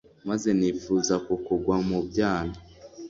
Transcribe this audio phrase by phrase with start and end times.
[0.29, 2.55] Maze nifuza kukugwa mu byano